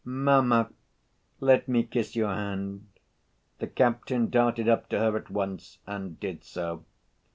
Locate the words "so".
6.43-6.83